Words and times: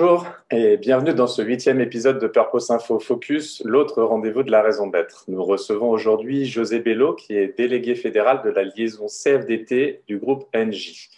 Bonjour 0.00 0.26
et 0.52 0.76
bienvenue 0.76 1.12
dans 1.12 1.26
ce 1.26 1.42
huitième 1.42 1.80
épisode 1.80 2.20
de 2.20 2.28
Purpose 2.28 2.70
Info 2.70 3.00
Focus, 3.00 3.62
l'autre 3.64 4.00
rendez-vous 4.00 4.44
de 4.44 4.50
la 4.52 4.62
raison 4.62 4.86
d'être. 4.86 5.24
Nous 5.26 5.42
recevons 5.42 5.90
aujourd'hui 5.90 6.44
José 6.44 6.78
Bello, 6.78 7.14
qui 7.14 7.34
est 7.34 7.58
délégué 7.58 7.96
fédéral 7.96 8.42
de 8.44 8.50
la 8.50 8.62
liaison 8.62 9.06
CFDT 9.08 10.04
du 10.06 10.18
groupe 10.18 10.46
NJ. 10.54 11.10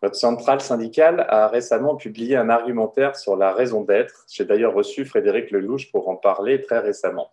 Votre 0.00 0.14
centrale 0.14 0.62
syndicale 0.62 1.26
a 1.28 1.48
récemment 1.48 1.94
publié 1.94 2.36
un 2.36 2.48
argumentaire 2.48 3.16
sur 3.16 3.36
la 3.36 3.52
raison 3.52 3.82
d'être. 3.82 4.24
J'ai 4.32 4.46
d'ailleurs 4.46 4.72
reçu 4.72 5.04
Frédéric 5.04 5.50
Lelouch 5.50 5.92
pour 5.92 6.08
en 6.08 6.16
parler 6.16 6.62
très 6.62 6.78
récemment. 6.78 7.32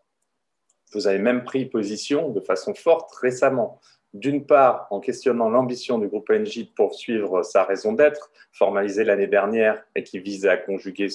Vous 0.93 1.07
avez 1.07 1.19
même 1.19 1.45
pris 1.45 1.65
position 1.65 2.27
de 2.27 2.41
façon 2.41 2.73
forte 2.73 3.09
récemment 3.15 3.79
d'une 4.13 4.45
part 4.45 4.87
en 4.91 4.99
questionnant 4.99 5.49
l'ambition 5.49 5.97
du 5.97 6.07
groupe 6.07 6.29
NJ 6.29 6.59
de 6.59 6.73
poursuivre 6.75 7.43
sa 7.43 7.63
raison 7.63 7.93
d'être, 7.93 8.31
formalisée 8.51 9.03
l'année 9.03 9.27
dernière 9.27 9.83
et 9.95 10.03
qui 10.03 10.19
vise 10.19 10.45
à 10.45 10.57
conjuguer 10.57 11.07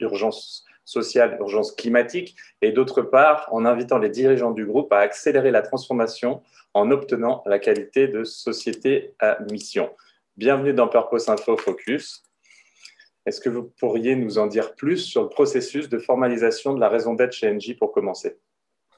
urgence 0.00 0.64
sociale, 0.84 1.36
urgence 1.40 1.72
climatique, 1.72 2.36
et 2.62 2.70
d'autre 2.70 3.02
part 3.02 3.48
en 3.50 3.64
invitant 3.64 3.98
les 3.98 4.10
dirigeants 4.10 4.52
du 4.52 4.66
groupe 4.66 4.92
à 4.92 4.98
accélérer 4.98 5.50
la 5.50 5.62
transformation 5.62 6.42
en 6.74 6.90
obtenant 6.90 7.42
la 7.46 7.58
qualité 7.58 8.06
de 8.06 8.24
société 8.24 9.14
à 9.18 9.38
mission. 9.50 9.90
Bienvenue 10.36 10.74
dans 10.74 10.88
Purpose 10.88 11.28
Info 11.28 11.56
Focus. 11.56 12.22
Est-ce 13.26 13.40
que 13.40 13.48
vous 13.48 13.62
pourriez 13.80 14.16
nous 14.16 14.38
en 14.38 14.46
dire 14.46 14.74
plus 14.74 14.98
sur 14.98 15.22
le 15.22 15.28
processus 15.28 15.88
de 15.88 15.98
formalisation 15.98 16.74
de 16.74 16.80
la 16.80 16.88
raison 16.88 17.14
d'être 17.14 17.32
chez 17.32 17.50
NJ 17.50 17.76
pour 17.78 17.90
commencer? 17.92 18.38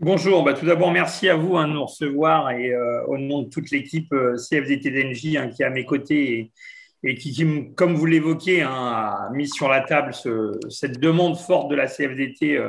Bonjour, 0.01 0.45
bah, 0.45 0.53
tout 0.53 0.67
d'abord 0.67 0.93
merci 0.93 1.27
à 1.27 1.37
vous 1.37 1.57
hein, 1.57 1.69
de 1.69 1.73
nous 1.73 1.87
recevoir 1.87 2.51
et 2.51 2.71
euh, 2.71 3.03
au 3.07 3.17
nom 3.17 3.41
de 3.41 3.49
toute 3.49 3.71
l'équipe 3.71 4.13
euh, 4.13 4.37
CFDT 4.37 4.91
d'Engie 4.91 5.39
hein, 5.39 5.49
qui 5.49 5.63
est 5.63 5.65
à 5.65 5.71
mes 5.71 5.87
côtés 5.87 6.53
et, 7.03 7.15
qui, 7.15 7.73
comme 7.77 7.95
vous 7.95 8.05
l'évoquez, 8.05 8.61
hein, 8.61 8.71
a 8.71 9.31
mis 9.33 9.49
sur 9.49 9.71
la 9.71 9.81
table 9.81 10.13
cette 10.69 11.01
demande 11.01 11.39
forte 11.39 11.71
de 11.71 11.77
la 11.77 11.87
CFDT 11.87 12.61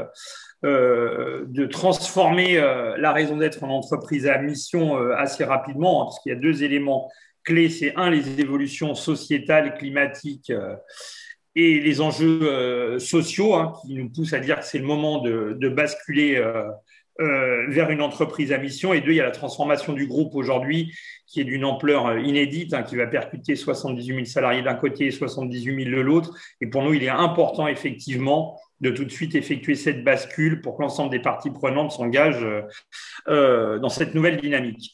euh, 0.63 1.43
de 1.47 1.65
transformer 1.65 2.55
la 2.97 3.11
raison 3.11 3.35
d'être 3.35 3.61
en 3.61 3.69
entreprise 3.71 4.25
à 4.25 4.37
mission 4.37 4.95
assez 5.11 5.43
rapidement, 5.43 6.05
parce 6.05 6.19
qu'il 6.19 6.31
y 6.31 6.35
a 6.35 6.39
deux 6.39 6.63
éléments 6.63 7.09
clés. 7.43 7.69
C'est 7.69 7.93
un, 7.95 8.09
les 8.09 8.39
évolutions 8.39 8.95
sociétales, 8.95 9.77
climatiques 9.77 10.51
et 11.55 11.79
les 11.79 12.01
enjeux 12.01 12.99
sociaux 12.99 13.73
qui 13.81 13.95
nous 13.95 14.09
poussent 14.09 14.33
à 14.33 14.39
dire 14.39 14.59
que 14.59 14.65
c'est 14.65 14.79
le 14.79 14.85
moment 14.85 15.21
de 15.21 15.69
basculer 15.69 16.43
euh, 17.19 17.65
vers 17.67 17.89
une 17.89 18.03
entreprise 18.03 18.53
à 18.53 18.59
mission. 18.59 18.93
Et 18.93 19.01
deux, 19.01 19.09
il 19.09 19.15
y 19.15 19.21
a 19.21 19.23
la 19.23 19.31
transformation 19.31 19.93
du 19.93 20.05
groupe 20.05 20.35
aujourd'hui 20.35 20.93
qui 21.25 21.41
est 21.41 21.45
d'une 21.45 21.65
ampleur 21.65 22.05
euh, 22.05 22.19
inédite, 22.19 22.75
hein, 22.75 22.83
qui 22.83 22.95
va 22.95 23.07
percuter 23.07 23.55
78 23.55 24.13
000 24.13 24.25
salariés 24.25 24.61
d'un 24.61 24.75
côté 24.75 25.07
et 25.07 25.11
78 25.11 25.83
000 25.85 25.95
de 25.95 26.01
l'autre. 26.01 26.35
Et 26.61 26.67
pour 26.67 26.83
nous, 26.83 26.93
il 26.93 27.03
est 27.03 27.09
important 27.09 27.67
effectivement 27.67 28.59
de 28.81 28.91
tout 28.91 29.03
de 29.03 29.09
suite 29.09 29.33
effectuer 29.33 29.73
cette 29.73 30.03
bascule 30.03 30.61
pour 30.61 30.77
que 30.77 30.83
l'ensemble 30.83 31.09
des 31.09 31.17
parties 31.17 31.49
prenantes 31.49 31.91
s'engagent 31.91 32.45
euh, 33.27 33.79
dans 33.79 33.89
cette 33.89 34.13
nouvelle 34.13 34.37
dynamique. 34.37 34.93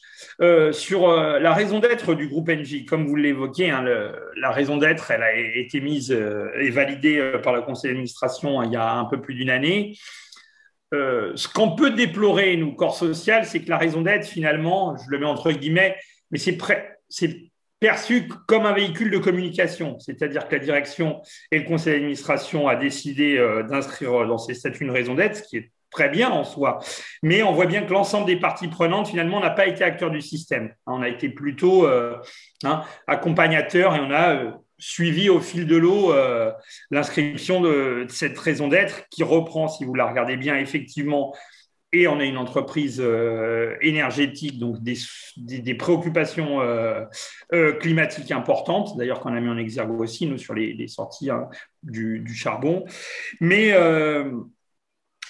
sur 0.72 1.06
la 1.06 1.52
raison 1.52 1.80
d'être 1.80 2.14
du 2.14 2.28
groupe 2.28 2.48
NJ, 2.48 2.86
comme 2.86 3.06
vous 3.06 3.16
l'évoquez, 3.16 3.68
hein, 3.68 3.84
la 3.84 4.50
raison 4.50 4.78
d'être, 4.78 5.10
elle 5.10 5.22
a 5.22 5.36
été 5.36 5.82
mise 5.82 6.10
et 6.10 6.70
validée 6.70 7.34
par 7.42 7.52
le 7.52 7.60
conseil 7.60 7.90
d'administration 7.90 8.60
hein, 8.60 8.64
il 8.64 8.72
y 8.72 8.76
a 8.76 8.94
un 8.94 9.04
peu 9.04 9.20
plus 9.20 9.34
d'une 9.34 9.50
année. 9.50 9.92
Euh, 10.94 11.32
ce 11.34 11.48
qu'on 11.48 11.74
peut 11.74 11.90
déplorer, 11.90 12.56
nous, 12.56 12.72
corps 12.72 12.96
social, 12.96 13.44
c'est 13.44 13.60
que 13.60 13.70
la 13.70 13.78
raison 13.78 14.02
d'être, 14.02 14.26
finalement, 14.26 14.96
je 14.96 15.10
le 15.10 15.18
mets 15.18 15.26
entre 15.26 15.50
guillemets, 15.52 15.96
mais 16.30 16.38
c'est 16.38 16.56
perçu 17.80 18.28
comme 18.46 18.64
un 18.64 18.72
véhicule 18.72 19.10
de 19.10 19.18
communication. 19.18 19.98
C'est-à-dire 19.98 20.48
que 20.48 20.54
la 20.54 20.60
direction 20.60 21.20
et 21.50 21.58
le 21.58 21.64
conseil 21.64 21.94
d'administration 21.94 22.68
a 22.68 22.76
décidé 22.76 23.36
euh, 23.36 23.62
d'inscrire 23.62 24.26
dans 24.26 24.38
ces 24.38 24.54
statuts 24.54 24.84
une 24.84 24.90
raison 24.90 25.14
d'être, 25.14 25.36
ce 25.36 25.42
qui 25.42 25.56
est 25.58 25.70
très 25.90 26.08
bien 26.08 26.30
en 26.30 26.44
soi. 26.44 26.80
Mais 27.22 27.42
on 27.42 27.52
voit 27.52 27.66
bien 27.66 27.82
que 27.82 27.92
l'ensemble 27.92 28.26
des 28.26 28.36
parties 28.36 28.68
prenantes, 28.68 29.08
finalement, 29.08 29.40
n'a 29.40 29.50
pas 29.50 29.66
été 29.66 29.84
acteur 29.84 30.10
du 30.10 30.20
système. 30.20 30.74
On 30.86 31.02
a 31.02 31.08
été 31.08 31.28
plutôt 31.28 31.86
euh, 31.86 32.16
hein, 32.64 32.82
accompagnateur 33.06 33.94
et 33.94 34.00
on 34.00 34.10
a 34.10 34.54
suivi 34.78 35.28
au 35.28 35.40
fil 35.40 35.66
de 35.66 35.76
l'eau 35.76 36.12
euh, 36.12 36.52
l'inscription 36.90 37.60
de, 37.60 38.06
cette 38.08 38.38
raison 38.38 38.68
d'être 38.68 39.08
qui 39.08 39.22
reprend, 39.22 39.68
si 39.68 39.84
vous 39.84 39.94
la 39.94 40.06
regardez 40.06 40.36
bien, 40.36 40.56
effectivement, 40.56 41.34
et 41.92 42.08
on 42.08 42.18
a 42.18 42.24
une 42.24 42.38
entreprise 42.38 43.00
euh, 43.00 43.76
énergétique, 43.80 44.58
donc 44.58 44.82
des, 44.82 44.96
des, 45.36 45.74
préoccupations 45.74 46.60
euh, 46.60 47.04
climatiques 47.78 48.32
importantes, 48.32 48.96
d'ailleurs 48.96 49.20
qu'on 49.20 49.32
a 49.32 49.40
mis 49.40 49.48
en 49.48 49.58
exergue 49.58 50.00
aussi, 50.00 50.26
nous, 50.26 50.38
sur 50.38 50.54
les, 50.54 50.88
sorties 50.88 51.30
hein, 51.30 51.48
du, 51.84 52.18
du, 52.18 52.34
charbon, 52.34 52.84
mais 53.40 53.72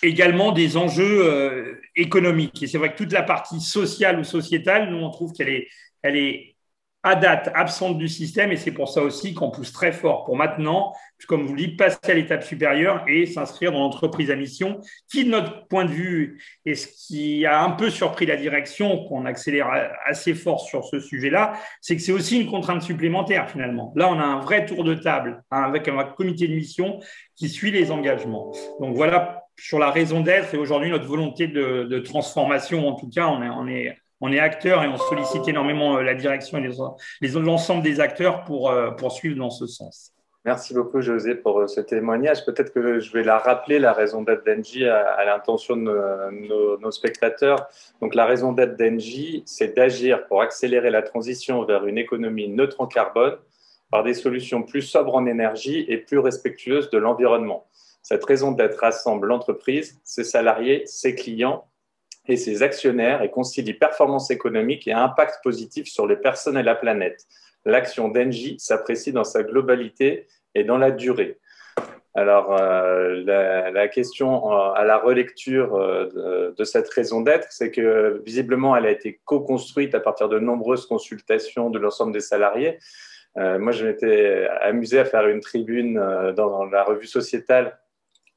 également 0.03 0.53
des 0.53 0.79
enjeux 0.79 1.83
économiques. 1.97 2.63
Et 2.63 2.67
c'est 2.67 2.79
vrai 2.79 2.93
que 2.93 2.97
toute 2.97 3.13
la 3.13 3.23
partie 3.23 3.61
sociale 3.61 4.19
ou 4.19 4.25
sociétale, 4.25 4.91
nous, 4.91 5.05
on 5.05 5.11
trouve 5.11 5.35
qu'elle 5.35 5.51
est, 5.51 5.69
elle 6.01 6.17
est 6.17 6.54
à 7.05 7.17
date 7.17 7.51
absente 7.55 7.99
du 7.99 8.09
système 8.09 8.51
et 8.51 8.57
c'est 8.57 8.73
pour 8.73 8.89
ça 8.89 9.03
aussi 9.03 9.35
qu'on 9.35 9.51
pousse 9.51 9.73
très 9.73 9.93
fort 9.93 10.25
pour 10.25 10.37
maintenant, 10.37 10.95
comme 11.29 11.47
vous 11.47 11.55
le 11.55 11.61
dites, 11.61 11.79
passer 11.79 11.99
à 12.05 12.15
l'étape 12.15 12.43
supérieure 12.43 13.05
et 13.07 13.27
s'inscrire 13.27 13.73
dans 13.73 13.81
l'entreprise 13.81 14.31
à 14.31 14.37
mission, 14.37 14.81
qui 15.11 15.25
de 15.25 15.31
notre 15.31 15.67
point 15.69 15.85
de 15.85 15.91
vue 15.91 16.43
est 16.65 16.75
ce 16.75 16.89
qui 16.89 17.45
a 17.45 17.63
un 17.63 17.71
peu 17.71 17.91
surpris 17.91 18.25
la 18.25 18.37
direction, 18.37 19.05
qu'on 19.05 19.27
accélère 19.27 19.69
assez 20.07 20.33
fort 20.33 20.61
sur 20.67 20.85
ce 20.85 20.99
sujet-là, 20.99 21.53
c'est 21.83 21.95
que 21.95 22.03
c'est 22.03 22.13
aussi 22.13 22.41
une 22.41 22.51
contrainte 22.51 22.83
supplémentaire 22.83 23.51
finalement. 23.51 23.93
Là, 23.97 24.09
on 24.11 24.19
a 24.19 24.25
un 24.25 24.41
vrai 24.41 24.65
tour 24.65 24.83
de 24.83 24.95
table 24.95 25.43
hein, 25.51 25.63
avec 25.63 25.87
un 25.89 26.05
comité 26.05 26.49
de 26.49 26.55
mission 26.55 27.01
qui 27.37 27.51
suit 27.51 27.71
les 27.71 27.91
engagements. 27.91 28.51
Donc 28.81 28.97
voilà 28.97 29.45
sur 29.59 29.79
la 29.79 29.91
raison 29.91 30.21
d'être 30.21 30.55
et 30.55 30.57
aujourd'hui 30.57 30.91
notre 30.91 31.07
volonté 31.07 31.49
de, 31.49 31.99
transformation, 31.99 32.89
en 32.89 32.95
tout 32.95 33.09
cas, 33.09 33.27
on 33.27 33.43
est, 33.43 33.49
on 33.49 33.69
est 33.69 33.97
on 34.25 34.33
est 34.33 34.39
acteur 34.39 34.83
et 34.83 34.89
on 34.89 34.97
sollicite 34.97 35.47
énormément 35.49 35.99
euh, 35.99 36.03
la 36.03 36.15
direction 36.15 36.57
et 36.57 37.29
l'ensemble 37.29 37.83
des 37.83 38.01
acteurs 38.01 38.45
pour 38.45 38.71
euh, 38.71 38.91
poursuivre 38.91 39.37
dans 39.37 39.51
ce 39.51 39.67
sens. 39.67 40.13
Merci 40.47 40.73
beaucoup, 40.73 41.03
José, 41.03 41.35
pour 41.35 41.61
euh, 41.61 41.67
ce 41.67 41.83
témoignage. 41.83 42.47
Peut-être 42.47 42.73
que 42.73 43.01
je 43.01 43.13
vais 43.13 43.23
la 43.23 43.37
rappeler, 43.37 43.79
la 43.79 43.93
raison 43.93 44.23
d'être 44.23 44.47
d'Engie, 44.47 44.87
à, 44.87 45.23
l'intention 45.27 45.77
de 45.77 46.79
nos, 46.81 46.91
spectateurs. 46.91 47.69
Donc, 48.01 48.15
la 48.15 48.25
raison 48.25 48.53
d'être 48.53 48.79
d'Engie, 48.79 49.43
c'est 49.45 49.77
d'agir 49.77 50.27
pour 50.27 50.41
accélérer 50.41 50.91
la 50.91 51.03
transition 51.03 51.63
vers 51.65 51.85
une 51.85 51.99
économie 51.99 52.49
neutre 52.49 52.81
en 52.81 52.87
carbone 52.87 53.37
par 53.91 54.05
des 54.05 54.15
solutions 54.15 54.63
plus 54.63 54.83
sobres 54.83 55.17
en 55.17 55.27
énergie 55.27 55.85
et 55.87 55.99
plus 55.99 56.19
respectueuses 56.19 56.89
de 56.89 56.97
l'environnement. 56.97 57.67
Cette 58.03 58.25
raison 58.25 58.53
d'être 58.53 58.81
rassemble 58.81 59.27
l'entreprise, 59.27 60.01
ses 60.03 60.25
salariés, 60.25 60.83
ses 60.87 61.15
clients 61.15 61.67
et 62.27 62.37
ses 62.37 62.63
actionnaires 62.63 63.23
et 63.23 63.31
concilie 63.31 63.75
performance 63.75 64.31
économique 64.31 64.87
et 64.89 64.93
impact 64.93 65.41
positif 65.43 65.87
sur 65.89 66.07
les 66.07 66.17
personnes 66.17 66.57
et 66.57 66.63
la 66.63 66.75
planète. 66.75 67.25
L'action 67.65 68.09
d'Engie 68.09 68.57
s'apprécie 68.59 69.13
dans 69.13 69.25
sa 69.25 69.43
globalité 69.43 70.27
et 70.55 70.65
dans 70.65 70.79
la 70.79 70.91
durée. 70.91 71.39
Alors, 72.17 72.57
euh, 72.57 73.25
la, 73.73 73.89
question 73.89 74.53
euh, 74.53 74.73
à 74.75 74.85
la 74.85 74.99
relecture 74.99 75.75
euh, 75.75 76.53
de, 76.57 76.65
cette 76.65 76.89
raison 76.91 77.23
d'être, 77.23 77.49
c'est 77.51 77.73
que 77.73 78.23
visiblement, 78.25 78.77
elle 78.77 78.87
a 78.87 78.91
été 78.91 79.21
co-construite 79.25 79.97
à 79.97 80.01
partir 80.01 80.29
de 80.29 80.39
nombreuses 80.39 80.87
consultations 80.87 81.71
de 81.71 81.79
l'ensemble 81.81 82.13
des 82.13 82.21
salariés. 82.21 82.79
moi, 83.37 83.73
je 83.73 83.85
m'étais 83.85 84.47
amusé 84.61 85.01
à 85.01 85.05
faire 85.05 85.27
une 85.27 85.41
tribune 85.41 85.95
dans 86.37 86.67
la 86.67 86.85
revue 86.85 87.09
sociétale 87.09 87.77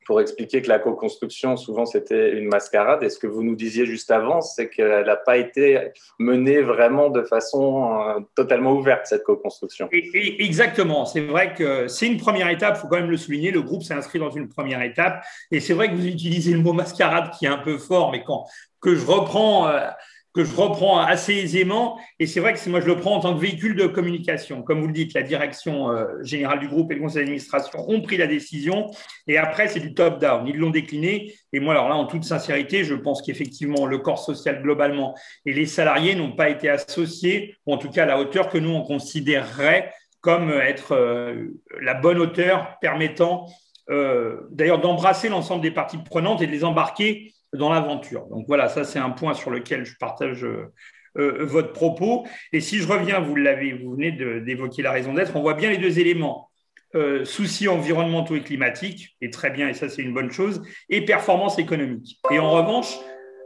pour 0.08 0.22
expliquer 0.22 0.62
que 0.62 0.70
la 0.70 0.80
co-construction, 0.80 1.58
souvent, 1.58 1.86
c'était 1.86 2.32
une 2.32 2.48
mascarade. 2.48 3.04
Et 3.04 3.10
ce 3.10 3.20
que 3.20 3.28
vous 3.28 3.44
nous 3.44 3.56
disiez 3.56 3.86
juste 3.86 4.10
avant, 4.10 4.40
c'est 4.40 4.70
qu'elle 4.70 5.06
n'a 5.06 5.18
pas 5.18 5.36
été 5.36 5.92
menée 6.18 6.62
vraiment 6.62 7.10
de 7.10 7.24
façon 7.24 8.00
euh, 8.00 8.22
totalement 8.34 8.72
ouverte, 8.72 9.06
cette 9.06 9.24
co-construction. 9.24 9.90
Exactement. 9.92 11.06
C'est 11.06 11.20
vrai 11.20 11.54
que 11.54 11.90
c'est 11.90 12.08
une 12.08 12.18
première 12.18 12.48
étape, 12.48 12.76
il 12.78 12.82
faut 12.82 12.88
quand 12.88 13.02
même 13.02 13.12
le 13.12 13.18
souligner. 13.18 13.52
Le 13.52 13.62
groupe 13.62 13.84
s'est 13.84 13.96
inscrit 13.96 14.18
dans 14.18 14.32
une 14.32 14.48
première 14.48 14.82
étape. 14.82 15.26
Et 15.52 15.60
c'est 15.60 15.74
vrai 15.74 15.90
que 15.90 15.96
vous 15.96 16.08
utilisez 16.08 16.54
le 16.54 16.60
mot 16.60 16.72
mascarade 16.72 17.32
qui 17.38 17.46
est 17.46 17.50
un 17.50 17.58
peu 17.58 17.78
fort, 17.78 18.12
mais 18.14 18.24
quand 18.24 18.46
que 18.80 18.96
je 18.96 19.06
reprends. 19.06 19.68
Euh, 19.68 19.90
que 20.38 20.46
je 20.46 20.56
reprends 20.56 21.00
assez 21.00 21.34
aisément. 21.34 22.00
Et 22.20 22.28
c'est 22.28 22.40
vrai 22.40 22.54
que 22.54 22.70
moi, 22.70 22.80
je 22.80 22.86
le 22.86 22.96
prends 22.96 23.16
en 23.16 23.20
tant 23.22 23.34
que 23.34 23.40
véhicule 23.40 23.76
de 23.76 23.88
communication. 23.88 24.62
Comme 24.62 24.82
vous 24.82 24.88
le 24.88 24.94
dites, 24.94 25.16
la 25.16 25.24
direction 25.24 25.90
euh, 25.90 26.06
générale 26.22 26.60
du 26.60 26.68
groupe 26.68 26.92
et 26.92 26.96
le 26.96 27.02
conseil 27.02 27.24
d'administration 27.24 27.84
ont 27.90 28.02
pris 28.02 28.18
la 28.18 28.28
décision. 28.28 28.86
Et 29.28 29.40
après, 29.40 29.68
c'est 29.68 29.80
du 29.80 29.96
top-down. 29.96 30.48
Ils 30.48 30.58
l'ont 30.58 30.70
décliné. 30.70 31.34
Et 31.54 31.60
moi, 31.60 31.74
alors 31.74 31.90
là, 31.90 31.96
en 31.96 32.06
toute 32.06 32.24
sincérité, 32.24 32.84
je 32.84 32.94
pense 32.94 33.24
qu'effectivement, 33.24 33.88
le 33.88 33.98
corps 33.98 34.24
social 34.24 34.62
globalement 34.62 35.16
et 35.48 35.54
les 35.54 35.66
salariés 35.66 36.14
n'ont 36.14 36.34
pas 36.34 36.50
été 36.50 36.70
associés, 36.70 37.56
ou 37.66 37.74
en 37.74 37.80
tout 37.80 37.90
cas 37.90 38.04
à 38.04 38.06
la 38.06 38.20
hauteur 38.20 38.50
que 38.50 38.60
nous, 38.60 38.70
on 38.70 38.84
considérerait 38.84 39.92
comme 40.22 40.52
être 40.52 40.92
euh, 40.92 41.48
la 41.82 41.96
bonne 41.96 42.20
hauteur 42.20 42.78
permettant 42.80 43.48
euh, 43.90 44.42
d'ailleurs 44.52 44.82
d'embrasser 44.82 45.30
l'ensemble 45.30 45.64
des 45.64 45.72
parties 45.72 45.98
prenantes 45.98 46.44
et 46.44 46.48
de 46.48 46.52
les 46.52 46.64
embarquer 46.64 47.34
dans 47.54 47.72
l'aventure. 47.72 48.28
Donc 48.28 48.46
voilà, 48.48 48.70
ça 48.70 48.84
c'est 48.84 49.00
un 49.00 49.10
point 49.10 49.34
sur 49.34 49.52
lequel 49.52 49.86
je 49.86 49.96
partage 49.98 50.44
euh, 50.44 50.74
euh, 51.18 51.46
votre 51.46 51.74
propos. 51.74 52.26
Et 52.54 52.60
si 52.60 52.78
je 52.78 52.88
reviens, 52.88 53.20
vous 53.20 53.36
l'avez, 53.36 53.74
vous 53.74 53.94
venez 53.94 54.12
d'évoquer 54.12 54.82
la 54.82 54.92
raison 54.92 55.14
d'être, 55.14 55.36
on 55.36 55.42
voit 55.42 55.56
bien 55.56 55.70
les 55.70 55.78
deux 55.78 56.00
éléments. 56.00 56.50
Euh, 56.96 57.26
soucis 57.26 57.68
environnementaux 57.68 58.36
et 58.36 58.42
climatiques, 58.42 59.18
et 59.20 59.30
très 59.30 59.50
bien, 59.50 59.68
et 59.68 59.74
ça 59.74 59.90
c'est 59.90 60.02
une 60.02 60.14
bonne 60.14 60.32
chose, 60.32 60.64
et 60.90 61.04
performance 61.04 61.60
économique. 61.60 62.18
Et 62.32 62.40
en 62.40 62.50
revanche, 62.50 62.98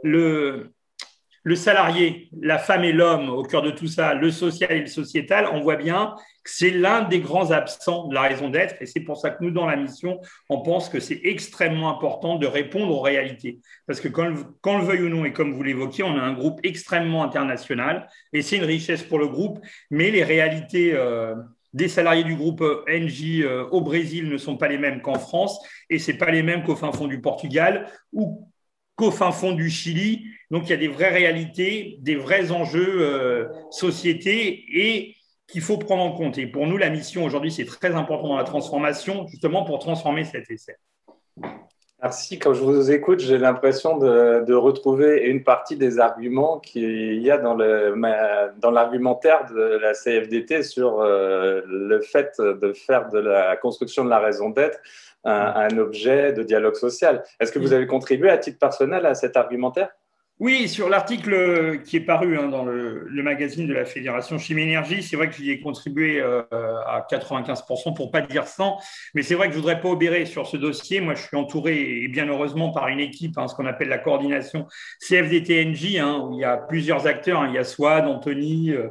le, 0.04 0.72
le 1.44 1.56
salarié, 1.56 2.28
la 2.40 2.58
femme 2.58 2.84
et 2.84 2.92
l'homme 2.92 3.28
au 3.30 3.42
cœur 3.42 3.62
de 3.62 3.70
tout 3.70 3.88
ça, 3.88 4.14
le 4.14 4.30
social 4.30 4.72
et 4.72 4.80
le 4.80 4.86
sociétal, 4.86 5.48
on 5.52 5.60
voit 5.60 5.76
bien 5.76 6.14
que 6.44 6.50
c'est 6.50 6.70
l'un 6.70 7.02
des 7.02 7.20
grands 7.20 7.50
absents 7.50 8.08
de 8.08 8.14
la 8.14 8.22
raison 8.22 8.48
d'être. 8.48 8.76
Et 8.80 8.86
c'est 8.86 9.00
pour 9.00 9.16
ça 9.16 9.30
que 9.30 9.42
nous, 9.42 9.50
dans 9.50 9.66
la 9.66 9.76
mission, 9.76 10.20
on 10.48 10.62
pense 10.62 10.88
que 10.88 11.00
c'est 11.00 11.20
extrêmement 11.24 11.90
important 11.90 12.36
de 12.36 12.46
répondre 12.46 12.92
aux 12.94 13.00
réalités. 13.00 13.58
Parce 13.86 14.00
que 14.00 14.08
quand, 14.08 14.32
quand 14.60 14.78
le 14.78 14.84
veuille 14.84 15.02
ou 15.02 15.08
non, 15.08 15.24
et 15.24 15.32
comme 15.32 15.52
vous 15.52 15.62
l'évoquiez, 15.62 16.04
on 16.04 16.16
a 16.16 16.22
un 16.22 16.32
groupe 16.32 16.60
extrêmement 16.62 17.24
international, 17.24 18.08
et 18.32 18.42
c'est 18.42 18.56
une 18.56 18.64
richesse 18.64 19.02
pour 19.02 19.18
le 19.18 19.28
groupe, 19.28 19.58
mais 19.90 20.10
les 20.10 20.24
réalités... 20.24 20.92
Euh, 20.94 21.34
des 21.74 21.88
salariés 21.88 22.24
du 22.24 22.36
groupe 22.36 22.62
NJ 22.86 23.40
euh, 23.40 23.64
au 23.70 23.80
Brésil 23.80 24.28
ne 24.28 24.36
sont 24.36 24.58
pas 24.58 24.68
les 24.68 24.76
mêmes 24.76 25.00
qu'en 25.00 25.18
France 25.18 25.58
et 25.88 25.98
c'est 25.98 26.18
pas 26.18 26.30
les 26.30 26.42
mêmes 26.42 26.64
qu'au 26.64 26.76
fin 26.76 26.92
fond 26.92 27.06
du 27.06 27.22
Portugal 27.22 27.86
ou 28.12 28.46
qu'au 29.02 29.10
fin 29.10 29.32
fond 29.32 29.52
du 29.52 29.68
Chili. 29.68 30.26
Donc 30.52 30.64
il 30.66 30.70
y 30.70 30.74
a 30.74 30.76
des 30.76 30.86
vraies 30.86 31.10
réalités, 31.10 31.96
des 32.00 32.14
vrais 32.14 32.52
enjeux 32.52 33.00
euh, 33.00 33.48
sociétés 33.70 34.64
et 34.72 35.16
qu'il 35.48 35.60
faut 35.60 35.76
prendre 35.76 36.04
en 36.04 36.12
compte. 36.12 36.38
Et 36.38 36.46
pour 36.46 36.68
nous, 36.68 36.76
la 36.76 36.88
mission 36.88 37.24
aujourd'hui, 37.24 37.50
c'est 37.50 37.64
très 37.64 37.96
important 37.96 38.28
dans 38.28 38.36
la 38.36 38.44
transformation, 38.44 39.26
justement 39.26 39.64
pour 39.64 39.80
transformer 39.80 40.24
cet 40.24 40.48
essai. 40.52 40.76
Merci. 42.00 42.38
Quand 42.38 42.54
je 42.54 42.62
vous 42.62 42.92
écoute, 42.92 43.18
j'ai 43.20 43.38
l'impression 43.38 43.98
de, 43.98 44.52
retrouver 44.54 45.24
une 45.24 45.42
partie 45.42 45.76
des 45.76 45.98
arguments 45.98 46.60
qu'il 46.60 47.20
y 47.22 47.30
a 47.30 47.38
dans, 47.38 47.54
le, 47.54 47.94
dans 48.60 48.70
l'argumentaire 48.70 49.46
de 49.52 49.78
la 49.80 49.94
CFDT 49.94 50.62
sur 50.62 51.00
euh, 51.00 51.60
le 51.66 52.00
fait 52.00 52.40
de 52.40 52.72
faire 52.72 53.08
de 53.08 53.18
la 53.18 53.56
construction 53.56 54.04
de 54.04 54.10
la 54.10 54.20
raison 54.20 54.50
d'être 54.50 54.78
un, 55.24 55.78
objet 55.78 56.32
de 56.32 56.42
dialogue 56.42 56.74
social. 56.74 57.22
Est-ce 57.40 57.52
que 57.52 57.58
vous 57.58 57.72
avez 57.72 57.86
contribué 57.86 58.30
à 58.30 58.38
titre 58.38 58.58
personnel 58.58 59.06
à 59.06 59.14
cet 59.14 59.36
argumentaire? 59.36 59.90
Oui, 60.40 60.68
sur 60.68 60.88
l'article 60.88 61.82
qui 61.84 61.98
est 61.98 62.00
paru 62.00 62.36
hein, 62.36 62.48
dans 62.48 62.64
le, 62.64 63.06
magazine 63.22 63.68
de 63.68 63.74
la 63.74 63.84
Fédération 63.84 64.38
Chimie 64.38 64.62
Énergie, 64.62 65.00
c'est 65.00 65.14
vrai 65.14 65.28
que 65.28 65.36
j'y 65.36 65.50
ai 65.52 65.60
contribué 65.60 66.20
euh, 66.20 66.42
à 66.50 67.06
95%, 67.08 67.94
pour 67.94 68.10
pas 68.10 68.22
dire 68.22 68.48
100, 68.48 68.76
mais 69.14 69.22
c'est 69.22 69.36
vrai 69.36 69.46
que 69.46 69.52
je 69.52 69.58
voudrais 69.58 69.80
pas 69.80 69.88
obérer 69.88 70.26
sur 70.26 70.48
ce 70.48 70.56
dossier. 70.56 71.00
Moi, 71.00 71.14
je 71.14 71.22
suis 71.22 71.36
entouré, 71.36 72.02
et 72.02 72.08
bien 72.08 72.26
heureusement, 72.26 72.72
par 72.72 72.88
une 72.88 72.98
équipe, 72.98 73.38
hein, 73.38 73.46
ce 73.46 73.54
qu'on 73.54 73.66
appelle 73.66 73.88
la 73.88 73.98
coordination 73.98 74.66
CFDTNJ, 74.98 75.98
hein, 75.98 76.26
où 76.26 76.32
il 76.32 76.40
y 76.40 76.44
a 76.44 76.56
plusieurs 76.56 77.06
acteurs. 77.06 77.46
il 77.46 77.54
y 77.54 77.58
a 77.58 77.64
Swad, 77.64 78.06
Anthony, 78.06 78.70
euh, 78.70 78.88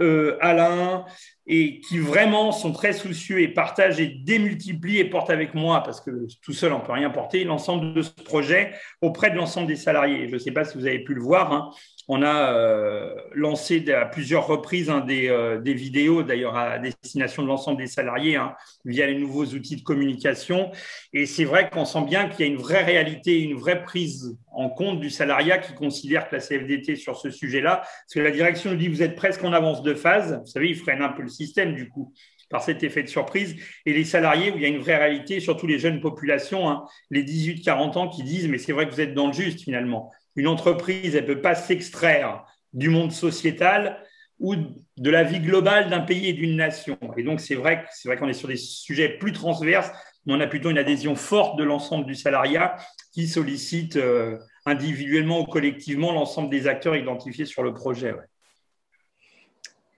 euh, 0.00 0.36
Alain, 0.40 1.06
et 1.46 1.80
qui 1.80 1.98
vraiment 1.98 2.52
sont 2.52 2.72
très 2.72 2.92
soucieux 2.92 3.40
et 3.40 3.48
partagent 3.48 4.00
et 4.00 4.06
démultiplient 4.06 4.98
et 4.98 5.04
portent 5.04 5.30
avec 5.30 5.54
moi, 5.54 5.82
parce 5.82 6.00
que 6.00 6.26
tout 6.42 6.52
seul, 6.52 6.72
on 6.72 6.78
ne 6.78 6.84
peut 6.84 6.92
rien 6.92 7.10
porter, 7.10 7.44
l'ensemble 7.44 7.92
de 7.92 8.02
ce 8.02 8.10
projet 8.10 8.72
auprès 9.02 9.30
de 9.30 9.36
l'ensemble 9.36 9.66
des 9.66 9.76
salariés. 9.76 10.28
Je 10.28 10.34
ne 10.34 10.38
sais 10.38 10.52
pas 10.52 10.64
si 10.64 10.78
vous 10.78 10.86
avez 10.86 11.04
pu 11.04 11.14
le 11.14 11.20
voir, 11.20 11.52
hein. 11.52 11.70
On 12.08 12.22
a 12.22 12.52
euh, 12.52 13.14
lancé 13.32 13.90
à 13.92 14.04
plusieurs 14.04 14.46
reprises 14.46 14.90
hein, 14.90 15.04
euh, 15.08 15.60
des, 15.60 15.74
vidéos, 15.74 16.22
d'ailleurs 16.22 16.56
à 16.56 16.78
destination 16.78 17.42
de 17.42 17.48
l'ensemble 17.48 17.78
des 17.78 17.86
salariés, 17.86 18.36
hein, 18.36 18.54
via 18.84 19.06
les 19.06 19.18
nouveaux 19.18 19.46
outils 19.46 19.76
de 19.76 19.82
communication. 19.82 20.70
Et 21.12 21.26
c'est 21.26 21.44
vrai 21.44 21.70
qu'on 21.70 21.84
sent 21.84 22.04
bien 22.04 22.28
qu'il 22.28 22.46
y 22.46 22.48
a 22.48 22.52
une 22.52 22.60
vraie 22.60 22.84
réalité, 22.84 23.40
une 23.40 23.56
vraie 23.56 23.82
prise 23.82 24.36
en 24.52 24.68
compte 24.68 25.00
du 25.00 25.10
salariat 25.10 25.58
qui 25.58 25.74
considère 25.74 26.28
que 26.28 26.36
la 26.36 26.40
CFDT 26.40 26.96
sur 26.96 27.16
ce 27.16 27.30
sujet-là, 27.30 27.76
parce 27.76 28.14
que 28.14 28.20
la 28.20 28.30
direction 28.30 28.70
nous 28.70 28.76
dit 28.76 28.88
vous 28.88 29.02
êtes 29.02 29.16
presque 29.16 29.42
en 29.44 29.52
avance 29.52 29.82
de 29.82 29.94
phase, 29.94 30.40
vous 30.40 30.46
savez, 30.46 30.68
ils 30.68 30.76
freinent 30.76 31.02
un 31.02 31.08
peu 31.08 31.22
le 31.22 31.28
système 31.28 31.74
du 31.74 31.88
coup 31.88 32.12
par 32.50 32.62
cet 32.62 32.84
effet 32.84 33.02
de 33.02 33.08
surprise, 33.08 33.56
et 33.84 33.92
les 33.92 34.04
salariés 34.04 34.52
où 34.52 34.56
il 34.56 34.62
y 34.62 34.64
a 34.66 34.68
une 34.68 34.78
vraie 34.78 34.98
réalité, 34.98 35.40
surtout 35.40 35.66
les 35.66 35.78
jeunes 35.78 36.00
populations, 36.00 36.68
hein, 36.68 36.84
les 37.10 37.24
18-40 37.24 37.98
ans 37.98 38.08
qui 38.08 38.22
disent 38.22 38.48
mais 38.48 38.58
c'est 38.58 38.72
vrai 38.72 38.86
que 38.86 38.92
vous 38.92 39.00
êtes 39.00 39.14
dans 39.14 39.28
le 39.28 39.32
juste 39.32 39.62
finalement. 39.62 40.12
Une 40.36 40.46
entreprise, 40.46 41.14
elle 41.14 41.24
ne 41.24 41.34
peut 41.34 41.40
pas 41.40 41.54
s'extraire 41.54 42.44
du 42.72 42.88
monde 42.88 43.12
sociétal 43.12 44.02
ou 44.40 44.56
de 44.96 45.10
la 45.10 45.22
vie 45.22 45.40
globale 45.40 45.90
d'un 45.90 46.00
pays 46.00 46.28
et 46.28 46.32
d'une 46.32 46.56
nation. 46.56 46.98
Et 47.16 47.22
donc, 47.22 47.40
c'est 47.40 47.54
vrai, 47.54 47.84
c'est 47.92 48.08
vrai 48.08 48.16
qu'on 48.16 48.28
est 48.28 48.32
sur 48.32 48.48
des 48.48 48.56
sujets 48.56 49.08
plus 49.08 49.32
transverses, 49.32 49.90
mais 50.26 50.34
on 50.34 50.40
a 50.40 50.46
plutôt 50.46 50.70
une 50.70 50.78
adhésion 50.78 51.14
forte 51.14 51.58
de 51.58 51.64
l'ensemble 51.64 52.06
du 52.06 52.14
salariat 52.14 52.76
qui 53.12 53.28
sollicite 53.28 53.96
euh, 53.96 54.38
individuellement 54.66 55.40
ou 55.40 55.44
collectivement 55.44 56.12
l'ensemble 56.12 56.50
des 56.50 56.66
acteurs 56.66 56.96
identifiés 56.96 57.44
sur 57.44 57.62
le 57.62 57.72
projet. 57.72 58.14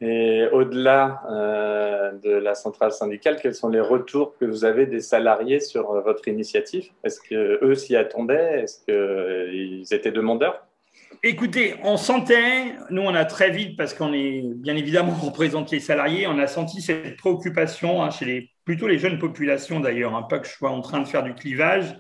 Et 0.01 0.47
au-delà 0.53 1.23
euh, 1.31 2.13
de 2.13 2.31
la 2.31 2.55
centrale 2.55 2.93
syndicale, 2.93 3.39
quels 3.41 3.55
sont 3.55 3.71
les 3.71 3.81
retours 3.81 4.37
que 4.39 4.45
vous 4.45 4.65
avez 4.65 4.87
des 4.87 5.01
salariés 5.01 5.61
sur 5.61 5.91
euh, 5.91 6.01
votre 6.03 6.29
initiative? 6.29 6.91
Est-ce 7.03 7.21
qu'eux 7.21 7.75
s'y 7.75 7.97
attendaient? 7.97 8.63
Est-ce 8.63 8.85
qu'ils 8.85 9.95
étaient 9.95 10.13
demandeurs? 10.13 10.66
Écoutez, 11.23 11.75
on 11.83 11.97
sentait, 11.97 12.75
nous 12.91 13.03
on 13.03 13.15
a 13.15 13.25
très 13.25 13.51
vite, 13.51 13.77
parce 13.77 13.95
qu'on 13.95 14.13
est 14.13 14.43
bien 14.57 14.77
évidemment 14.77 15.13
représente 15.23 15.71
les 15.71 15.81
salariés, 15.81 16.27
on 16.27 16.39
a 16.39 16.47
senti 16.47 16.83
cette 16.83 17.17
préoccupation 17.17 18.03
hein, 18.03 18.11
chez 18.11 18.25
les 18.25 18.51
plutôt 18.65 18.89
les 18.89 18.99
jeunes 18.99 19.21
populations 19.21 19.79
d'ailleurs, 19.79 20.17
hein, 20.17 20.23
pas 20.23 20.41
que 20.41 20.49
je 20.49 20.53
sois 20.53 20.71
en 20.71 20.81
train 20.81 20.99
de 20.99 21.07
faire 21.07 21.23
du 21.23 21.35
clivage. 21.35 21.97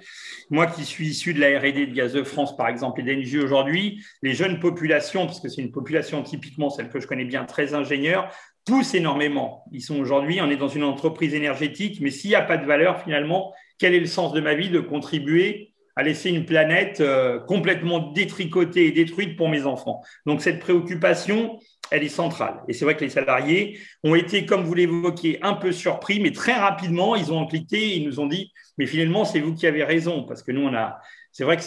Moi 0.51 0.67
qui 0.67 0.85
suis 0.85 1.07
issu 1.07 1.33
de 1.33 1.41
la 1.41 1.59
R&D 1.61 1.87
de 1.87 1.95
Gaz 1.95 2.13
de 2.13 2.25
France 2.25 2.57
par 2.57 2.69
exemple 2.69 3.01
et 3.01 3.05
d'Engie 3.05 3.39
aujourd'hui, 3.39 4.05
les 4.21 4.35
jeunes 4.35 4.59
populations, 4.59 5.27
parce 5.27 5.39
que 5.39 5.49
c'est 5.49 5.63
une 5.63 5.71
population 5.71 6.23
typiquement 6.25 6.69
celle 6.69 6.89
que 6.89 6.99
je 6.99 7.07
connais 7.07 7.25
bien, 7.25 7.45
très 7.45 7.75
ingénieure, 7.75 8.29
poussent 8.65 8.95
énormément. 8.95 9.65
Ils 9.71 9.81
sont 9.81 9.97
aujourd'hui, 9.97 10.41
on 10.43 10.51
est 10.51 10.57
dans 10.57 10.69
une 10.69 10.83
entreprise 10.83 11.35
énergétique, 11.35 12.01
mais 12.01 12.11
s'il 12.11 12.31
n'y 12.31 12.37
a 12.37 12.43
pas 12.43 12.57
de 12.57 12.67
valeur 12.67 13.01
finalement, 13.01 13.55
quel 13.79 13.95
est 13.95 14.01
le 14.01 14.07
sens 14.07 14.33
de 14.33 14.41
ma 14.41 14.55
vie 14.55 14.69
de 14.69 14.81
contribuer 14.81 15.66
à 15.97 16.03
laisser 16.03 16.31
une 16.31 16.45
planète 16.45 17.01
euh, 17.01 17.41
complètement 17.41 18.13
détricotée 18.13 18.87
et 18.87 18.93
détruite 18.93 19.37
pour 19.37 19.49
mes 19.49 19.65
enfants. 19.65 20.03
Donc 20.27 20.43
cette 20.43 20.61
préoccupation, 20.61 21.59
elle 21.91 22.05
est 22.05 22.09
centrale. 22.09 22.61
Et 22.69 22.75
c'est 22.75 22.85
vrai 22.85 22.97
que 22.97 23.05
les 23.05 23.11
salariés 23.11 23.79
ont 24.05 24.15
été, 24.15 24.45
comme 24.45 24.65
vous 24.65 24.75
l'évoquiez, 24.75 25.43
un 25.43 25.55
peu 25.55 25.73
surpris, 25.73 26.21
mais 26.21 26.33
très 26.33 26.53
rapidement, 26.53 27.17
ils 27.17 27.33
ont 27.33 27.47
cliqué, 27.47 27.97
ils 27.97 28.07
nous 28.07 28.21
ont 28.21 28.27
dit, 28.27 28.53
mais 28.77 28.87
finalement, 28.87 29.25
c'est 29.25 29.41
vous 29.41 29.55
qui 29.55 29.67
avez 29.67 29.85
raison, 29.85 30.25
parce 30.25 30.43
que 30.43 30.53
nous, 30.53 30.63
on 30.63 30.75
a, 30.75 31.01
c'est 31.33 31.45
vrai 31.45 31.57
que 31.57 31.63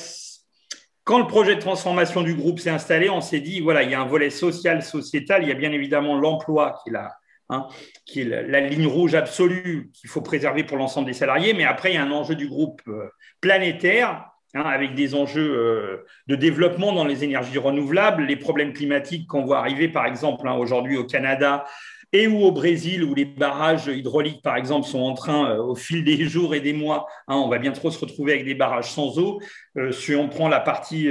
quand 1.04 1.18
le 1.18 1.26
projet 1.26 1.56
de 1.56 1.62
transformation 1.62 2.22
du 2.22 2.36
groupe 2.36 2.60
s'est 2.60 2.70
installé, 2.70 3.10
on 3.10 3.22
s'est 3.22 3.40
dit, 3.40 3.62
voilà, 3.62 3.82
il 3.82 3.90
y 3.90 3.96
a 3.96 4.02
un 4.02 4.06
volet 4.06 4.30
social, 4.30 4.84
sociétal, 4.84 5.42
il 5.42 5.50
y 5.50 5.52
a 5.52 5.56
bien 5.56 5.72
évidemment 5.72 6.20
l'emploi 6.20 6.80
qui 6.84 6.92
est 6.92 6.94
la, 6.94 7.19
hein, 7.50 7.68
qui 8.06 8.22
est 8.22 8.26
la, 8.26 8.62
ligne 8.62 8.88
rouge 8.88 9.16
absolue 9.16 9.92
qu'il 9.94 10.10
faut 10.10 10.22
préserver 10.22 10.64
pour 10.64 10.78
l'ensemble 10.78 11.08
des 11.08 11.14
salariés, 11.14 11.54
mais 11.54 11.66
après, 11.66 11.92
il 11.92 11.96
y 11.96 11.98
a 11.98 12.04
un 12.04 12.12
enjeu 12.12 12.36
du 12.36 12.48
groupe 12.48 12.82
euh, 12.88 13.10
planétaire 13.42 14.30
Hein, 14.56 14.64
avec 14.66 14.96
des 14.96 15.14
enjeux 15.14 15.56
euh, 15.56 16.08
de 16.26 16.36
développement 16.36 16.92
dans 16.92 17.06
les 17.06 17.24
énergies 17.24 17.60
renouvelables, 17.60 18.24
les 18.24 18.36
problèmes 18.36 18.74
climatiques 18.74 19.28
qu'on 19.28 19.46
voit 19.46 19.60
arriver, 19.60 19.88
par 19.90 20.08
exemple, 20.08 20.48
hein, 20.48 20.54
aujourd'hui 20.54 20.98
au 20.98 21.04
Canada 21.04 21.66
et 22.12 22.28
ou 22.28 22.40
au 22.44 22.52
Brésil, 22.52 23.04
où 23.04 23.14
les 23.14 23.26
barrages 23.26 23.88
hydrauliques, 23.88 24.42
par 24.42 24.56
exemple, 24.56 24.88
sont 24.88 25.02
en 25.02 25.14
train, 25.14 25.52
euh, 25.52 25.62
au 25.62 25.76
fil 25.76 26.04
des 26.04 26.28
jours 26.28 26.56
et 26.56 26.60
des 26.60 26.74
mois, 26.74 27.08
hein, 27.28 27.36
on 27.36 27.50
va 27.50 27.58
bientôt 27.60 27.92
se 27.92 28.00
retrouver 28.00 28.34
avec 28.34 28.46
des 28.46 28.56
barrages 28.56 28.92
sans 28.92 29.18
eau. 29.20 29.40
Euh, 29.78 29.92
si 29.92 30.16
on 30.16 30.28
prend 30.28 30.48
la 30.48 30.60
partie 30.60 31.10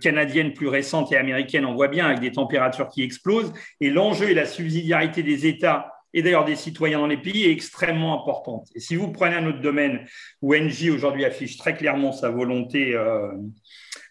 canadienne 0.00 0.52
plus 0.52 0.68
récente 0.68 1.12
et 1.12 1.16
américaine, 1.16 1.66
on 1.66 1.74
voit 1.74 1.88
bien 1.88 2.06
avec 2.06 2.20
des 2.20 2.32
températures 2.32 2.88
qui 2.88 3.02
explosent. 3.02 3.52
Et 3.80 3.90
l'enjeu 3.90 4.30
et 4.30 4.34
la 4.34 4.46
subsidiarité 4.46 5.22
des 5.22 5.46
États 5.46 5.92
et 6.14 6.22
d'ailleurs 6.22 6.44
des 6.44 6.56
citoyens 6.56 6.98
dans 6.98 7.06
les 7.06 7.16
pays 7.16 7.44
est 7.44 7.52
extrêmement 7.52 8.20
importante. 8.20 8.68
Et 8.74 8.80
si 8.80 8.96
vous 8.96 9.10
prenez 9.10 9.36
un 9.36 9.46
autre 9.46 9.60
domaine 9.60 10.06
où 10.40 10.54
NJ 10.54 10.90
aujourd'hui 10.90 11.24
affiche 11.24 11.56
très 11.56 11.74
clairement 11.74 12.12
sa 12.12 12.30
volonté 12.30 12.94
euh, 12.94 13.28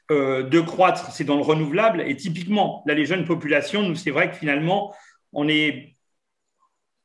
euh, 0.10 0.44
de 0.44 0.60
croître, 0.60 1.12
c'est 1.12 1.24
dans 1.24 1.36
le 1.36 1.44
renouvelable. 1.44 2.04
Et 2.08 2.16
typiquement, 2.16 2.84
là, 2.86 2.94
les 2.94 3.06
jeunes 3.06 3.26
populations, 3.26 3.84
nous, 3.84 3.96
c'est 3.96 4.12
vrai 4.12 4.30
que 4.30 4.36
finalement, 4.36 4.94
on 5.34 5.48
est 5.48 5.91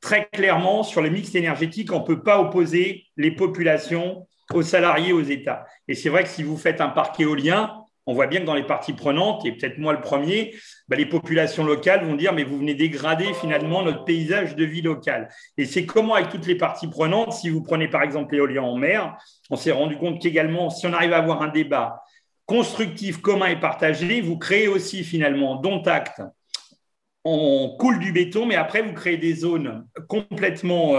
très 0.06 0.28
clairement 0.32 0.84
sur 0.84 1.02
le 1.02 1.10
mix 1.10 1.34
énergétique, 1.34 1.92
on 1.92 1.98
ne 1.98 2.04
peut 2.04 2.22
pas 2.22 2.40
opposer 2.40 3.06
les 3.16 3.32
populations 3.32 4.28
aux 4.54 4.62
salariés, 4.62 5.12
aux 5.12 5.22
États. 5.22 5.66
Et 5.88 5.96
c'est 5.96 6.10
vrai 6.10 6.22
que 6.22 6.28
si 6.28 6.44
vous 6.44 6.56
faites 6.56 6.80
un 6.80 6.90
parc 6.90 7.18
éolien, 7.18 7.74
on 8.06 8.14
voit 8.14 8.28
bien 8.28 8.38
que 8.38 8.44
dans 8.44 8.54
les 8.54 8.62
parties 8.62 8.92
prenantes, 8.92 9.44
et 9.44 9.50
peut-être 9.50 9.78
moi 9.78 9.92
le 9.92 10.00
premier, 10.00 10.54
bah, 10.86 10.94
les 10.94 11.06
populations 11.06 11.64
locales 11.64 12.04
vont 12.04 12.14
dire 12.14 12.32
mais 12.32 12.44
vous 12.44 12.56
venez 12.56 12.76
dégrader 12.76 13.34
finalement 13.34 13.82
notre 13.82 14.04
paysage 14.04 14.54
de 14.54 14.64
vie 14.64 14.80
locale. 14.80 15.28
Et 15.58 15.64
c'est 15.64 15.86
comment 15.86 16.14
avec 16.14 16.28
toutes 16.28 16.46
les 16.46 16.54
parties 16.54 16.86
prenantes, 16.86 17.32
si 17.32 17.48
vous 17.48 17.64
prenez 17.64 17.88
par 17.88 18.02
exemple 18.02 18.36
l'éolien 18.36 18.62
en 18.62 18.76
mer, 18.76 19.16
on 19.50 19.56
s'est 19.56 19.72
rendu 19.72 19.96
compte 19.96 20.22
qu'également, 20.22 20.70
si 20.70 20.86
on 20.86 20.92
arrive 20.92 21.14
à 21.14 21.18
avoir 21.18 21.42
un 21.42 21.48
débat 21.48 22.00
constructif, 22.44 23.20
commun 23.20 23.46
et 23.46 23.58
partagé, 23.58 24.20
vous 24.20 24.38
créez 24.38 24.68
aussi 24.68 25.02
finalement, 25.02 25.56
dont 25.56 25.82
acte, 25.82 26.22
on 27.26 27.76
coule 27.76 27.98
du 27.98 28.12
béton, 28.12 28.46
mais 28.46 28.54
après 28.54 28.82
vous 28.82 28.92
créez 28.92 29.18
des 29.18 29.34
zones 29.34 29.86
complètement... 30.08 30.94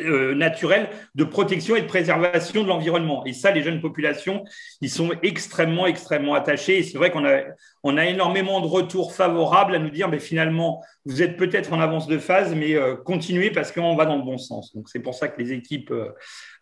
Euh, 0.00 0.34
naturel 0.34 0.88
de 1.14 1.22
protection 1.22 1.76
et 1.76 1.82
de 1.82 1.86
préservation 1.86 2.64
de 2.64 2.68
l'environnement. 2.68 3.24
Et 3.26 3.32
ça, 3.32 3.52
les 3.52 3.62
jeunes 3.62 3.80
populations, 3.80 4.44
ils 4.80 4.90
sont 4.90 5.12
extrêmement, 5.22 5.86
extrêmement 5.86 6.34
attachés. 6.34 6.78
Et 6.78 6.82
c'est 6.82 6.98
vrai 6.98 7.12
qu'on 7.12 7.24
a, 7.24 7.42
on 7.84 7.96
a 7.96 8.04
énormément 8.06 8.60
de 8.60 8.66
retours 8.66 9.14
favorables 9.14 9.72
à 9.72 9.78
nous 9.78 9.90
dire, 9.90 10.08
mais 10.08 10.18
finalement, 10.18 10.82
vous 11.06 11.22
êtes 11.22 11.36
peut-être 11.36 11.72
en 11.72 11.80
avance 11.80 12.06
de 12.06 12.18
phase, 12.18 12.54
mais 12.54 12.74
euh, 12.74 12.96
continuez 12.96 13.50
parce 13.50 13.70
qu'on 13.70 13.94
va 13.94 14.06
dans 14.06 14.16
le 14.16 14.22
bon 14.22 14.38
sens. 14.38 14.74
Donc 14.74 14.88
c'est 14.88 15.00
pour 15.00 15.14
ça 15.14 15.28
que 15.28 15.40
les 15.40 15.52
équipes 15.52 15.90
euh, 15.90 16.08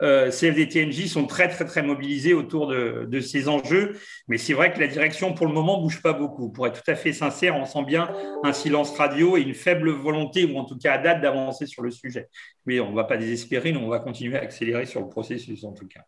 euh 0.02 0.30
CFDTNJ 0.30 1.06
sont 1.06 1.26
très, 1.26 1.48
très, 1.48 1.64
très 1.64 1.82
mobilisées 1.82 2.34
autour 2.34 2.66
de, 2.66 3.20
ces 3.20 3.48
enjeux. 3.48 3.92
Mais 4.28 4.36
c'est 4.36 4.52
vrai 4.52 4.72
que 4.72 4.80
la 4.80 4.88
direction, 4.88 5.32
pour 5.32 5.46
le 5.46 5.52
moment, 5.52 5.80
bouge 5.80 6.02
pas 6.02 6.12
beaucoup. 6.12 6.50
Pour 6.50 6.66
être 6.66 6.82
tout 6.82 6.90
à 6.90 6.96
fait 6.96 7.12
sincère, 7.12 7.56
on 7.56 7.64
sent 7.64 7.84
bien 7.86 8.10
un 8.42 8.52
silence 8.52 8.96
radio 8.98 9.36
et 9.36 9.40
une 9.42 9.54
faible 9.54 9.90
volonté, 9.90 10.44
ou 10.44 10.58
en 10.58 10.64
tout 10.64 10.76
cas 10.76 10.94
à 10.94 10.98
date, 10.98 11.20
d'avancer 11.20 11.66
sur 11.66 11.82
le 11.82 11.92
sujet. 11.92 12.28
Mais 12.66 12.80
on 12.80 12.90
ne 12.90 12.96
va 12.96 13.04
pas 13.04 13.16
désespérer, 13.22 13.74
on 13.76 13.88
va 13.88 13.98
continuer 13.98 14.36
à 14.36 14.42
accélérer 14.42 14.86
sur 14.86 15.00
le 15.00 15.08
processus 15.08 15.64
en 15.64 15.72
tout 15.72 15.88
cas. 15.88 16.04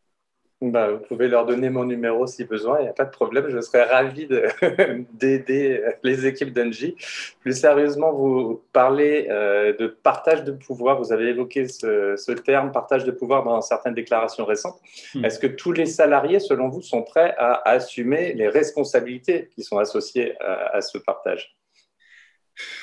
Bah, 0.71 0.92
vous 0.92 0.99
pouvez 0.99 1.28
leur 1.28 1.44
donner 1.44 1.68
mon 1.68 1.85
numéro 1.85 2.26
si 2.26 2.44
besoin, 2.44 2.78
il 2.78 2.85
n'y 2.85 2.88
a 2.88 2.92
pas 2.94 3.04
de 3.04 3.11
problème. 3.11 3.49
Je 3.49 3.61
serais 3.61 3.83
ravi 3.83 4.28
d'aider 5.12 5.83
les 6.02 6.26
équipes 6.26 6.52
d'Engie. 6.52 6.97
Plus 7.40 7.59
sérieusement, 7.59 8.12
vous 8.12 8.62
parlez 8.73 9.26
euh, 9.30 9.76
de 9.76 9.88
partage 9.88 10.44
de 10.44 10.52
pouvoir. 10.52 10.99
Vous 10.99 11.12
avez 11.12 11.28
évoqué 11.28 11.68
ce, 11.68 12.33
terme, 12.33 12.73
partage 12.73 13.04
de 13.04 13.11
pouvoir, 13.11 13.44
dans 13.44 13.61
certaines 13.61 13.94
déclarations 13.94 14.44
récentes. 14.44 14.80
Hmm. 15.14 15.25
Est-ce 15.25 15.38
que 15.38 15.49
tous 15.49 15.73
les 15.73 15.87
salariés, 15.87 16.40
selon 16.40 16.68
vous, 16.68 16.80
sont 16.80 17.02
prêts 17.02 17.35
à 17.37 17.68
assumer 17.68 18.33
les 18.33 18.49
responsabilités 18.49 19.50
qui 19.54 19.62
sont 19.64 19.78
associées 19.78 20.35
à, 20.40 20.80
ce 20.80 20.99
partage? 20.99 21.54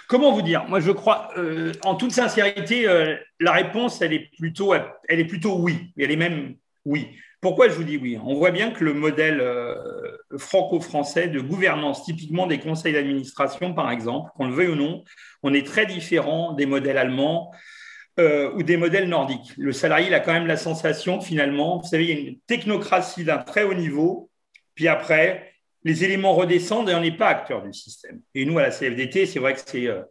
Comment 0.07 0.33
vous 0.33 0.41
dire? 0.41 0.65
Moi, 0.67 0.79
je 0.79 0.91
crois, 0.91 1.29
euh, 1.37 1.71
en 1.83 1.95
toute 1.95 2.11
sincérité, 2.11 2.87
euh, 2.87 3.15
la 3.39 3.51
réponse, 3.51 4.01
elle 4.01 4.13
est 4.13 4.29
plutôt, 4.37 4.73
elle 4.73 5.19
est 5.19 5.25
plutôt 5.25 5.57
oui. 5.57 5.93
Elle 5.97 6.11
est 6.11 6.17
même 6.17 6.55
oui. 6.85 7.07
Pourquoi 7.39 7.69
je 7.69 7.73
vous 7.73 7.83
dis 7.83 7.97
oui? 7.97 8.19
On 8.23 8.35
voit 8.35 8.51
bien 8.51 8.71
que 8.71 8.83
le 8.83 8.93
modèle 8.93 9.39
euh, 9.41 9.75
franco-français 10.37 11.27
de 11.27 11.39
gouvernance, 11.39 12.03
typiquement 12.03 12.45
des 12.45 12.59
conseils 12.59 12.93
d'administration, 12.93 13.73
par 13.73 13.89
exemple, 13.89 14.29
qu'on 14.35 14.47
le 14.47 14.53
veuille 14.53 14.67
ou 14.67 14.75
non, 14.75 15.03
on 15.41 15.53
est 15.53 15.65
très 15.65 15.85
différent 15.85 16.53
des 16.53 16.65
modèles 16.65 16.97
allemands 16.97 17.51
ou 18.53 18.61
des 18.61 18.77
modèles 18.77 19.09
nordiques. 19.09 19.53
Le 19.57 19.71
salarié 19.71 20.05
il 20.05 20.13
a 20.13 20.19
quand 20.19 20.33
même 20.33 20.45
la 20.45 20.57
sensation, 20.57 21.21
finalement, 21.21 21.79
vous 21.79 21.87
savez, 21.87 22.03
il 22.03 22.09
y 22.11 22.13
a 22.13 22.29
une 22.29 22.39
technocratie 22.41 23.23
d'un 23.23 23.39
très 23.39 23.63
haut 23.63 23.73
niveau, 23.73 24.29
puis 24.75 24.87
après, 24.87 25.50
les 25.83 26.03
éléments 26.03 26.33
redescendent 26.33 26.89
et 26.89 26.95
on 26.95 27.01
n'est 27.01 27.15
pas 27.15 27.27
acteur 27.27 27.63
du 27.63 27.73
système. 27.73 28.21
Et 28.35 28.45
nous, 28.45 28.57
à 28.59 28.63
la 28.63 28.71
CFDT, 28.71 29.25
c'est 29.25 29.39
vrai 29.39 29.53
que 29.53 29.61
c'est 29.65 29.87
euh, 29.87 30.01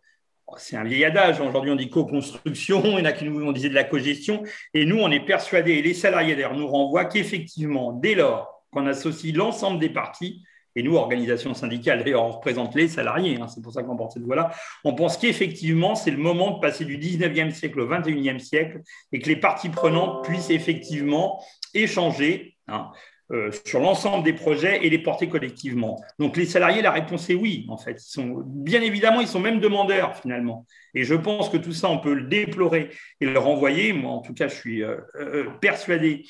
un 0.73 0.85
vieil 0.85 1.05
adage. 1.05 1.41
Aujourd'hui, 1.41 1.71
on 1.71 1.77
dit 1.77 1.91
co-construction, 1.91 2.83
il 2.85 2.99
y 2.99 3.03
en 3.03 3.05
a 3.05 3.13
qui 3.13 3.25
nous 3.25 3.45
on 3.45 3.53
disait 3.53 3.69
de 3.69 3.75
la 3.75 3.85
co-gestion. 3.85 4.43
Et 4.75 4.85
nous, 4.85 4.99
on 4.99 5.11
est 5.11 5.25
persuadés, 5.25 5.73
et 5.73 5.83
les 5.83 5.95
salariés 5.95 6.35
d'ailleurs 6.35 6.57
nous 6.57 6.67
renvoient 6.67 7.05
qu'effectivement, 7.05 7.93
dès 7.93 8.15
lors 8.15 8.65
qu'on 8.73 8.87
associe 8.87 9.35
l'ensemble 9.35 9.79
des 9.79 9.91
parties, 9.91 10.43
et 10.77 10.85
nous, 10.85 10.97
organisation 10.97 11.53
syndicale, 11.53 12.05
d'ailleurs, 12.05 12.25
on 12.25 12.31
représente 12.31 12.77
les 12.77 12.87
salariés, 12.87 13.39
hein, 13.41 13.49
c'est 13.49 13.61
pour 13.61 13.73
ça 13.73 13.83
qu'on 13.83 13.97
porte 13.97 14.13
cette 14.13 14.23
voix-là, 14.23 14.53
on 14.85 14.95
pense 14.95 15.17
qu'effectivement, 15.17 15.97
c'est 15.97 16.13
le 16.13 16.17
moment 16.17 16.53
de 16.53 16.61
passer 16.61 16.85
du 16.85 16.97
19e 16.97 17.51
siècle 17.51 17.81
au 17.81 17.89
21e 17.89 18.39
siècle 18.39 18.81
et 19.11 19.19
que 19.19 19.29
les 19.29 19.37
parties 19.37 19.69
prenantes 19.69 20.25
puissent 20.25 20.51
effectivement 20.51 21.43
échanger. 21.75 22.57
Hein, 22.69 22.93
euh, 23.33 23.53
sur 23.65 23.79
l'ensemble 23.79 24.25
des 24.25 24.33
projets 24.33 24.85
et 24.85 24.91
les 24.91 24.99
porter 24.99 25.29
collectivement. 25.29 26.03
Donc 26.19 26.37
les 26.37 26.47
salariés, 26.47 26.83
la 26.83 26.91
réponse 26.91 27.31
est 27.31 27.37
oui, 27.37 27.65
en 27.69 27.77
fait. 27.77 28.03
Bien 28.45 28.83
évidemment, 28.83 29.21
ils 29.21 29.29
sont 29.29 29.39
même 29.39 29.61
demandeurs 29.61 30.17
finalement. 30.17 30.67
Et 30.95 31.05
je 31.05 31.15
pense 31.15 31.49
que 31.49 31.57
tout 31.57 31.73
ça, 31.73 31.89
on 31.89 31.99
peut 31.99 32.15
le 32.15 32.25
déplorer 32.25 32.91
et 33.21 33.27
le 33.27 33.39
renvoyer. 33.39 33.93
Moi, 33.93 34.11
en 34.11 34.21
tout 34.21 34.35
cas, 34.35 34.49
je 34.49 34.57
suis 34.57 34.83
euh, 34.83 34.97
euh, 35.15 35.49
persuadé 35.61 36.25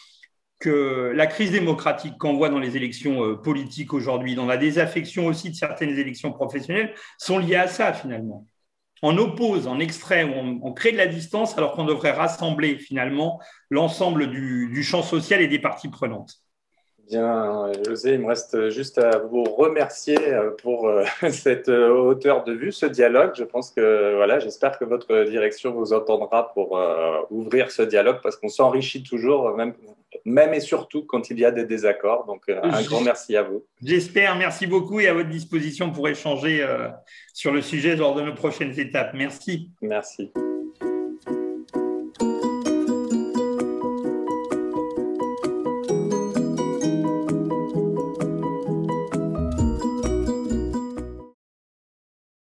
que 0.59 1.13
la 1.15 1.27
crise 1.27 1.53
démocratique 1.53 2.19
qu'on 2.19 2.35
voit 2.35 2.51
dans 2.51 2.59
les 2.59 2.77
élections 2.77 3.35
politiques 3.35 3.95
aujourd'hui, 3.95 4.35
dans 4.35 4.45
la 4.45 4.59
désaffection 4.59 5.25
aussi 5.25 5.49
de 5.49 5.55
certaines 5.55 5.99
élections 5.99 6.33
professionnelles, 6.33 6.93
sont 7.17 7.39
liées 7.39 7.57
à 7.57 7.67
ça 7.67 7.95
finalement. 7.95 8.47
On 9.01 9.17
oppose, 9.17 9.67
en 9.67 9.81
extrait, 9.81 10.25
on, 10.25 10.61
on 10.63 10.73
crée 10.75 10.93
de 10.93 10.99
la 10.99 11.07
distance 11.07 11.57
alors 11.57 11.73
qu'on 11.73 11.87
devrait 11.87 12.11
rassembler 12.11 12.77
finalement 12.77 13.41
l'ensemble 13.71 14.31
du 14.31 14.83
champ 14.83 15.03
social 15.03 15.41
et 15.41 15.49
des 15.49 15.59
parties 15.59 15.89
prenantes. 15.89 16.43
Bien, 17.11 17.73
José, 17.85 18.15
il 18.15 18.21
me 18.21 18.29
reste 18.29 18.71
juste 18.71 18.99
à 18.99 19.19
vous 19.19 19.43
remercier 19.43 20.17
euh, 20.17 20.53
pour 20.63 20.89
euh, 20.89 21.05
cette 21.31 21.69
euh, 21.69 21.89
hauteur 21.89 22.45
de 22.45 22.53
vue, 22.53 22.71
ce 22.71 22.87
dialogue. 22.87 23.33
Je 23.37 23.43
pense 23.43 23.73
que, 23.73 24.15
voilà, 24.15 24.39
j'espère 24.39 24.79
que 24.79 24.85
votre 24.85 25.25
direction 25.25 25.73
vous 25.73 25.93
entendra 25.93 26.53
pour 26.55 26.81
ouvrir 27.31 27.73
ce 27.73 27.83
dialogue 27.83 28.21
parce 28.23 28.37
qu'on 28.37 28.49
s'enrichit 28.49 29.03
toujours, 29.03 29.57
même, 29.57 29.75
même 30.25 30.55
et 30.55 30.61
surtout 30.61 31.05
quand 31.05 31.31
il 31.31 31.41
y 31.41 31.45
a 31.45 31.51
des 31.51 31.65
désaccords. 31.65 32.27
Donc, 32.27 32.49
un 32.49 32.83
grand 32.83 33.01
merci 33.01 33.37
à 33.37 33.43
vous. 33.43 33.65
J'espère, 33.83 34.37
merci 34.37 34.69
beaucoup 34.69 35.01
et 35.01 35.09
à 35.09 35.15
votre 35.15 35.31
disposition 35.31 35.91
pour 35.91 36.09
échanger 36.09 36.65
sur 37.35 37.53
le 37.53 37.61
sujet 37.61 37.97
lors 37.97 38.15
de 38.15 38.23
nos 38.23 38.35
prochaines 38.35 38.79
étapes. 38.79 39.15
Merci. 39.15 39.71
Merci. 39.83 40.31